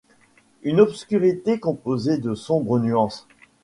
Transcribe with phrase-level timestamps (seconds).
[0.63, 3.27] Une obscurité composée de sombres nuances.